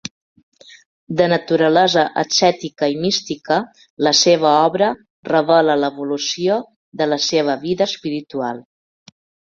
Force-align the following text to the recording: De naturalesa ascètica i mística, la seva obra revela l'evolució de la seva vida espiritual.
De 1.19 1.25
naturalesa 1.33 2.05
ascètica 2.21 2.89
i 2.95 2.97
mística, 3.03 3.57
la 4.07 4.13
seva 4.21 4.55
obra 4.71 4.87
revela 5.31 5.77
l'evolució 5.83 6.59
de 7.03 7.09
la 7.15 7.21
seva 7.31 7.59
vida 7.67 7.89
espiritual. 7.93 8.65